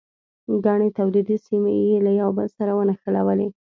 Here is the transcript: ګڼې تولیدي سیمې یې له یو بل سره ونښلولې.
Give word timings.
ګڼې 0.65 0.89
تولیدي 0.97 1.37
سیمې 1.45 1.73
یې 1.89 1.97
له 2.05 2.11
یو 2.21 2.29
بل 2.37 2.47
سره 2.57 2.71
ونښلولې. 2.75 3.47